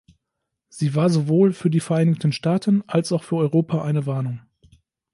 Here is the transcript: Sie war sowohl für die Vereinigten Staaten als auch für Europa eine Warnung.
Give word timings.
Sie 0.67 0.95
war 0.95 1.11
sowohl 1.11 1.53
für 1.53 1.69
die 1.69 1.79
Vereinigten 1.79 2.31
Staaten 2.31 2.83
als 2.87 3.11
auch 3.11 3.21
für 3.21 3.35
Europa 3.35 3.83
eine 3.83 4.07
Warnung. 4.07 4.39